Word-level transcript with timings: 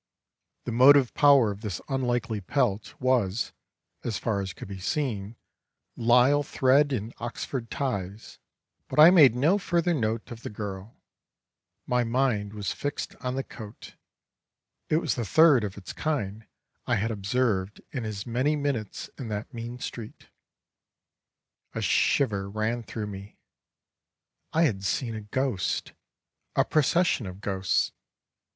The 0.63 0.71
motive 0.71 1.13
power 1.13 1.51
of 1.51 1.61
this 1.61 1.79
unlikely 1.87 2.41
pelt 2.41 2.95
was 2.99 3.53
(as 4.03 4.17
far 4.17 4.41
as 4.41 4.51
could 4.51 4.67
be 4.67 4.79
seen) 4.79 5.35
lisle 5.95 6.41
thread 6.41 6.91
and 6.91 7.13
oxford 7.19 7.69
ties 7.69 8.39
but 8.87 8.97
I 8.99 9.11
made 9.11 9.35
no 9.35 9.59
further 9.59 9.93
note 9.93 10.31
of 10.31 10.41
the 10.41 10.49
girl; 10.49 10.97
my 11.85 12.03
mind 12.03 12.53
was 12.53 12.71
fixed 12.73 13.15
on 13.17 13.35
the 13.35 13.43
coat—it 13.43 14.97
was 14.97 15.13
the 15.13 15.23
third 15.23 15.63
of 15.63 15.77
its 15.77 15.93
kind 15.93 16.47
I 16.87 16.95
had 16.95 17.11
observed 17.11 17.79
in 17.91 18.03
as 18.03 18.25
many 18.25 18.55
minutes 18.55 19.07
in 19.19 19.27
that 19.27 19.53
mean 19.53 19.77
street. 19.77 20.29
A 21.75 21.81
shiver 21.83 22.49
ran 22.49 22.81
through 22.81 23.05
me; 23.05 23.37
I 24.51 24.63
had 24.63 24.83
seen 24.83 25.13
a 25.13 25.21
ghost, 25.21 25.93
a 26.55 26.65
procession 26.65 27.27
of 27.27 27.39
ghosts. 27.39 27.91